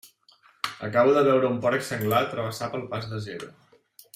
Acabo 0.87 1.11
de 1.17 1.23
veure 1.27 1.51
un 1.55 1.59
porc 1.67 1.85
senglar 1.91 2.23
travessar 2.33 2.71
pel 2.73 2.89
pas 2.95 3.07
de 3.13 3.21
zebra. 3.27 3.53